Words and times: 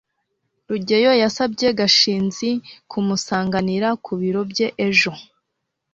rugeyo 0.69 1.11
yasabye 1.23 1.67
gashinzi 1.79 2.49
kumusanganira 2.91 3.87
ku 4.03 4.11
biro 4.19 4.41
bye 4.51 4.67
ejo 4.87 5.11